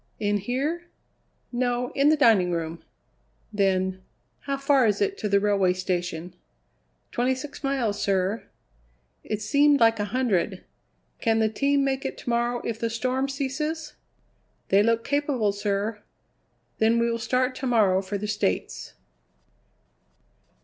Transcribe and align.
"In 0.19 0.37
here?" 0.37 0.85
"No; 1.51 1.91
in 1.93 2.09
the 2.09 2.17
dining 2.17 2.49
room." 2.49 2.83
Then, 3.53 4.01
"How 4.39 4.57
far 4.57 4.87
is 4.87 4.99
it 4.99 5.15
to 5.19 5.29
the 5.29 5.39
railway 5.39 5.73
station?" 5.73 6.33
"Twenty 7.11 7.35
six 7.35 7.63
miles, 7.63 8.01
sir." 8.01 8.41
"It 9.23 9.43
seemed 9.43 9.79
like 9.79 9.99
a 9.99 10.05
hundred. 10.05 10.63
Can 11.19 11.37
the 11.37 11.49
team 11.49 11.83
make 11.83 12.03
it 12.03 12.17
to 12.17 12.29
morrow 12.31 12.63
if 12.65 12.79
the 12.79 12.89
storm 12.89 13.29
ceases?" 13.29 13.93
"They 14.69 14.81
look 14.81 15.03
capable, 15.03 15.51
sir." 15.51 15.99
"Then 16.79 16.97
we 16.97 17.11
will 17.11 17.19
start 17.19 17.53
to 17.57 17.67
morrow 17.67 18.01
for 18.01 18.17
the 18.17 18.27
States." 18.27 18.95